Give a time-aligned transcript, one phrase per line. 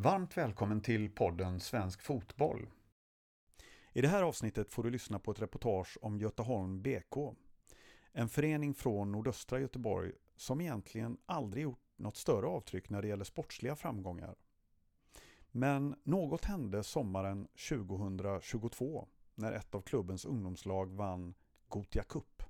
[0.00, 2.66] Varmt välkommen till podden Svensk Fotboll.
[3.92, 7.34] I det här avsnittet får du lyssna på ett reportage om Göteholm BK.
[8.12, 13.24] En förening från nordöstra Göteborg som egentligen aldrig gjort något större avtryck när det gäller
[13.24, 14.36] sportsliga framgångar.
[15.50, 21.34] Men något hände sommaren 2022 när ett av klubbens ungdomslag vann
[21.68, 22.42] Gotia Cup.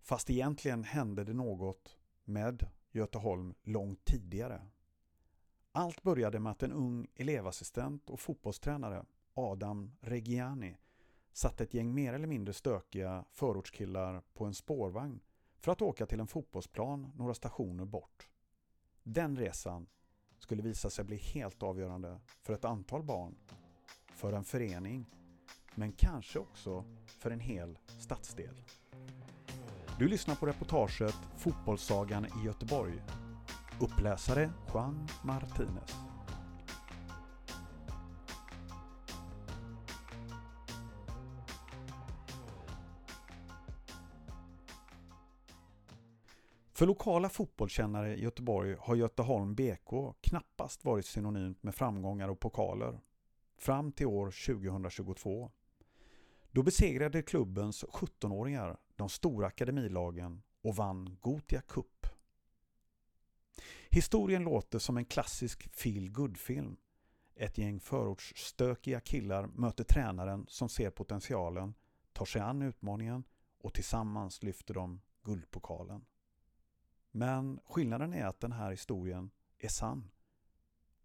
[0.00, 4.62] Fast egentligen hände det något med Göteholm långt tidigare.
[5.76, 9.04] Allt började med att en ung elevassistent och fotbollstränare,
[9.34, 10.76] Adam Reggiani,
[11.32, 15.20] satte ett gäng mer eller mindre stökiga förortskillar på en spårvagn
[15.58, 18.28] för att åka till en fotbollsplan några stationer bort.
[19.02, 19.86] Den resan
[20.38, 23.34] skulle visa sig bli helt avgörande för ett antal barn,
[24.06, 25.06] för en förening,
[25.74, 28.54] men kanske också för en hel stadsdel.
[29.98, 33.02] Du lyssnar på reportaget Fotbollssagan i Göteborg.
[33.80, 35.94] Uppläsare Juan Martinez.
[46.72, 53.00] För lokala fotbollskännare i Göteborg har Göteholm BK knappast varit synonymt med framgångar och pokaler.
[53.58, 55.50] Fram till år 2022.
[56.50, 61.93] Då besegrade klubbens 17-åringar de stora akademilagen och vann Gotia Cup.
[63.94, 66.76] Historien låter som en klassisk feel film
[67.34, 71.74] Ett gäng förortsstökiga killar möter tränaren som ser potentialen,
[72.12, 73.24] tar sig an utmaningen
[73.58, 76.04] och tillsammans lyfter de guldpokalen.
[77.10, 80.10] Men skillnaden är att den här historien är sann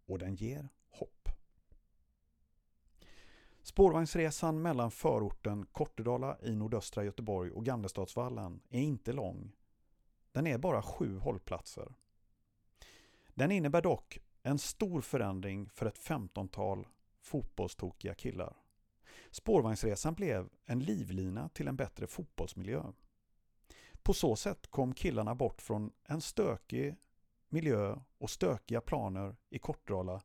[0.06, 1.28] och den ger hopp.
[3.62, 9.52] Spårvagnsresan mellan förorten Kortedala i nordöstra Göteborg och Gamlestadsvallen är inte lång.
[10.32, 11.94] Den är bara sju hållplatser.
[13.34, 16.86] Den innebär dock en stor förändring för ett femtontal
[17.20, 18.56] fotbollstokiga killar.
[19.30, 22.82] Spårvagnsresan blev en livlina till en bättre fotbollsmiljö.
[24.02, 26.96] På så sätt kom killarna bort från en stökig
[27.48, 30.22] miljö och stökiga planer i Kortdala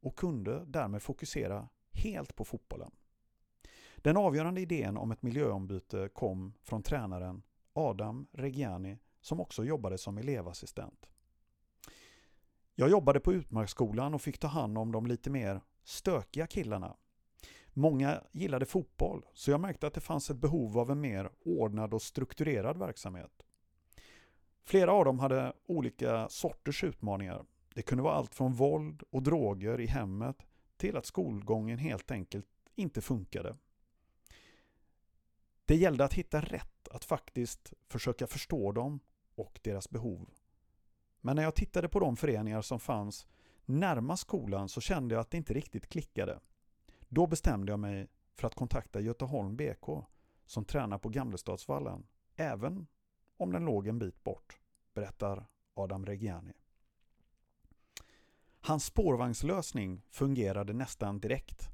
[0.00, 2.90] och kunde därmed fokusera helt på fotbollen.
[3.96, 10.18] Den avgörande idén om ett miljöombyte kom från tränaren Adam Reggiani som också jobbade som
[10.18, 11.06] elevassistent.
[12.78, 16.96] Jag jobbade på Utmarksskolan och fick ta hand om de lite mer stökiga killarna.
[17.72, 21.94] Många gillade fotboll så jag märkte att det fanns ett behov av en mer ordnad
[21.94, 23.42] och strukturerad verksamhet.
[24.64, 27.44] Flera av dem hade olika sorters utmaningar.
[27.74, 30.36] Det kunde vara allt från våld och droger i hemmet
[30.76, 33.56] till att skolgången helt enkelt inte funkade.
[35.64, 39.00] Det gällde att hitta rätt, att faktiskt försöka förstå dem
[39.34, 40.30] och deras behov.
[41.26, 43.26] Men när jag tittade på de föreningar som fanns
[43.64, 46.40] närmast skolan så kände jag att det inte riktigt klickade.
[47.08, 49.88] Då bestämde jag mig för att kontakta Göteholm BK
[50.46, 52.86] som tränar på Gamlestadsvallen, även
[53.36, 54.58] om den låg en bit bort,
[54.94, 56.52] berättar Adam Reggiani.
[58.60, 61.68] Hans spårvagnslösning fungerade nästan direkt.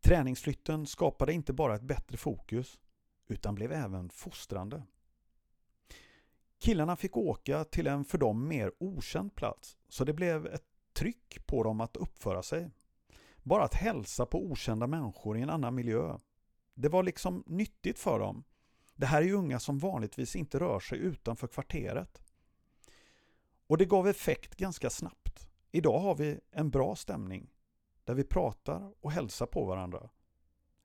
[0.00, 2.80] Träningsflytten skapade inte bara ett bättre fokus
[3.28, 4.82] utan blev även fostrande.
[6.58, 11.46] Killarna fick åka till en för dem mer okänd plats så det blev ett tryck
[11.46, 12.70] på dem att uppföra sig.
[13.42, 16.18] Bara att hälsa på okända människor i en annan miljö.
[16.74, 18.44] Det var liksom nyttigt för dem.
[18.94, 22.22] Det här är ju unga som vanligtvis inte rör sig utanför kvarteret.
[23.66, 25.48] Och det gav effekt ganska snabbt.
[25.72, 27.50] Idag har vi en bra stämning
[28.04, 30.10] där vi pratar och hälsar på varandra.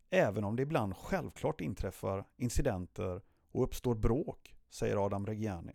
[0.10, 3.22] Även om det ibland självklart inträffar incidenter
[3.52, 5.74] och uppstår bråk, säger Adam Reggiani.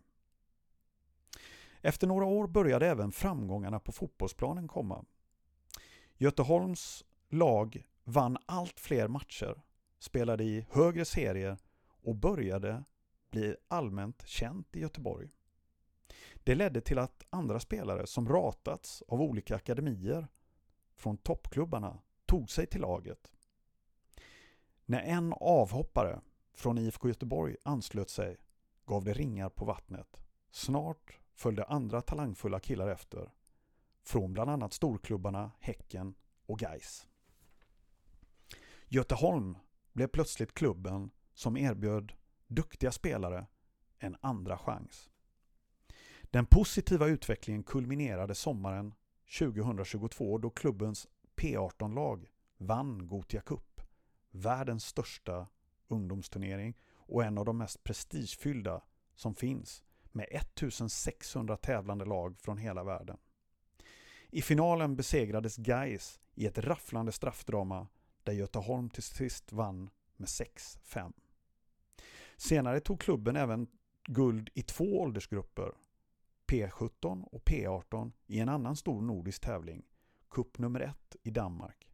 [1.81, 5.05] Efter några år började även framgångarna på fotbollsplanen komma.
[6.17, 9.63] Göteholms lag vann allt fler matcher,
[9.99, 12.85] spelade i högre serier och började
[13.31, 15.31] bli allmänt känt i Göteborg.
[16.45, 20.29] Det ledde till att andra spelare som ratats av olika akademier
[20.95, 23.33] från toppklubbarna tog sig till laget.
[24.85, 26.21] När en avhoppare
[26.55, 28.37] från IFK Göteborg anslöt sig
[28.87, 30.21] gav det ringar på vattnet.
[30.51, 33.31] Snart följde andra talangfulla killar efter.
[34.03, 36.15] Från bland annat storklubbarna Häcken
[36.47, 37.07] och Geis.
[38.89, 39.59] Göteholm
[39.93, 42.13] blev plötsligt klubben som erbjöd
[42.47, 43.47] duktiga spelare
[43.99, 45.11] en andra chans.
[46.23, 48.95] Den positiva utvecklingen kulminerade sommaren
[49.39, 52.29] 2022 då klubbens P18-lag
[52.59, 53.81] vann Gotia Cup,
[54.31, 55.47] världens största
[55.89, 58.83] ungdomsturnering och en av de mest prestigefyllda
[59.15, 59.83] som finns
[60.13, 63.17] med 1600 tävlande lag från hela världen.
[64.31, 67.87] I finalen besegrades Gais i ett rafflande straffdrama
[68.23, 71.13] där Göteholm till sist vann med 6-5.
[72.37, 73.67] Senare tog klubben även
[74.05, 75.73] guld i två åldersgrupper,
[76.47, 79.83] P17 och P18 i en annan stor nordisk tävling,
[80.31, 81.91] Cup nummer 1 i Danmark.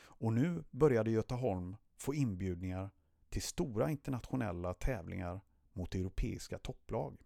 [0.00, 2.90] Och nu började Göteholm få inbjudningar
[3.30, 5.40] till stora internationella tävlingar
[5.72, 7.16] mot europeiska topplag.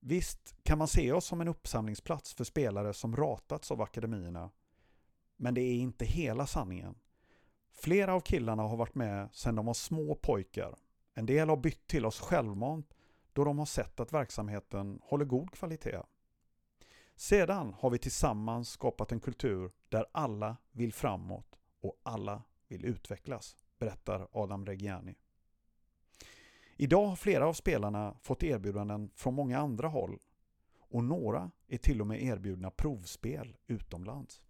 [0.00, 4.50] Visst kan man se oss som en uppsamlingsplats för spelare som ratats av akademierna.
[5.36, 6.94] Men det är inte hela sanningen.
[7.72, 10.76] Flera av killarna har varit med sedan de var små pojkar.
[11.14, 12.94] En del har bytt till oss självmant
[13.32, 16.02] då de har sett att verksamheten håller god kvalitet.
[17.16, 23.56] Sedan har vi tillsammans skapat en kultur där alla vill framåt och alla vill utvecklas,
[23.78, 25.14] berättar Adam Reggiani.
[26.76, 30.18] Idag har flera av spelarna fått erbjudanden från många andra håll
[30.78, 34.42] och några är till och med erbjudna provspel utomlands.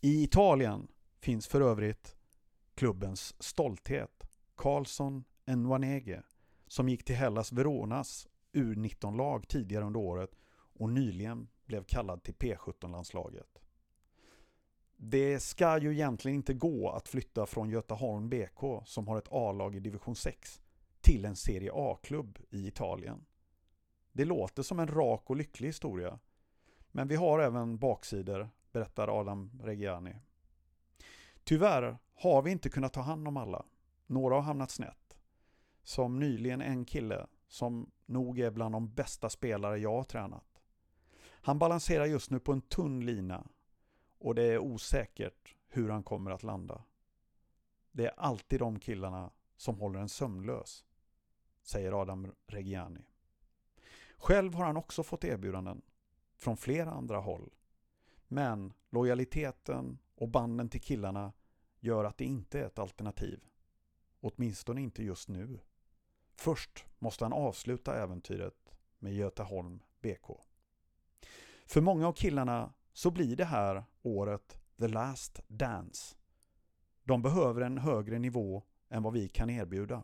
[0.00, 0.88] I Italien
[1.20, 2.16] finns för övrigt
[2.74, 6.22] klubbens stolthet, Carlsson Nwanege,
[6.66, 10.30] som gick till Hellas Veronas U19-lag tidigare under året
[10.78, 13.58] och nyligen blev kallad till P17-landslaget.
[14.96, 19.76] Det ska ju egentligen inte gå att flytta från Göteholm BK som har ett A-lag
[19.76, 20.60] i division 6
[21.00, 23.26] till en Serie A-klubb i Italien.
[24.12, 26.18] Det låter som en rak och lycklig historia.
[26.90, 30.16] Men vi har även baksidor, berättar Adam Reggiani.
[31.44, 33.64] Tyvärr har vi inte kunnat ta hand om alla.
[34.06, 35.16] Några har hamnat snett.
[35.82, 40.62] Som nyligen en kille som nog är bland de bästa spelare jag har tränat.
[41.28, 43.46] Han balanserar just nu på en tunn lina
[44.26, 46.84] och det är osäkert hur han kommer att landa.
[47.92, 50.84] Det är alltid de killarna som håller en sömnlös,
[51.62, 53.06] säger Adam Reggiani.
[54.16, 55.82] Själv har han också fått erbjudanden
[56.36, 57.54] från flera andra håll.
[58.28, 61.32] Men lojaliteten och banden till killarna
[61.80, 63.40] gör att det inte är ett alternativ.
[64.20, 65.60] Åtminstone inte just nu.
[66.34, 70.40] Först måste han avsluta äventyret med Göteholm BK.
[71.66, 76.16] För många av killarna så blir det här året The Last Dance.
[77.04, 80.02] De behöver en högre nivå än vad vi kan erbjuda.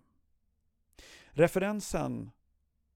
[1.31, 2.31] Referensen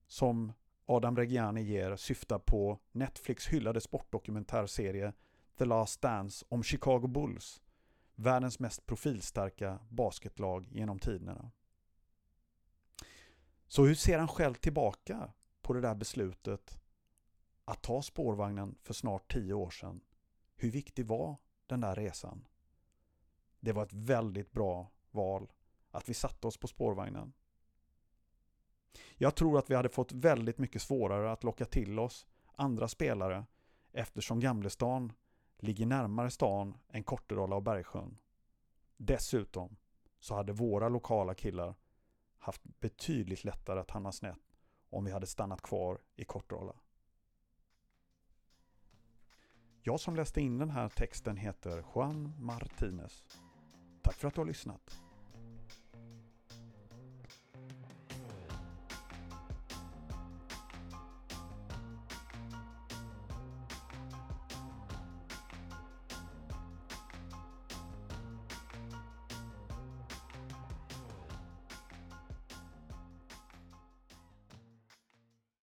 [0.07, 0.53] som
[0.85, 5.13] Adam Reggiani ger syftar på Netflix hyllade sportdokumentärserie
[5.57, 7.61] The Last Dance om Chicago Bulls,
[8.15, 11.51] världens mest profilstarka basketlag genom tiderna.
[13.67, 16.79] Så hur ser han själv tillbaka på det där beslutet
[17.67, 20.01] att ta spårvagnen för snart tio år sedan.
[20.55, 22.47] Hur viktig var den där resan?
[23.59, 25.51] Det var ett väldigt bra val
[25.91, 27.33] att vi satte oss på spårvagnen.
[29.15, 33.45] Jag tror att vi hade fått väldigt mycket svårare att locka till oss andra spelare
[33.91, 35.13] eftersom Gamlestan
[35.57, 38.17] ligger närmare stan än Kortedala och Bergsjön.
[38.97, 39.77] Dessutom
[40.19, 41.75] så hade våra lokala killar
[42.37, 44.55] haft betydligt lättare att hamna snett
[44.89, 46.73] om vi hade stannat kvar i Kortedala.
[49.87, 53.23] Jag som läste in den här texten heter Juan Martinez.
[54.01, 55.01] Tack för att du har lyssnat.